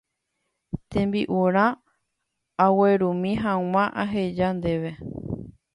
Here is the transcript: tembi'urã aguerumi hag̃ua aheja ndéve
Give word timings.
tembi'urã 0.91 1.67
aguerumi 2.65 3.31
hag̃ua 3.43 3.83
aheja 4.01 4.47
ndéve 4.59 4.91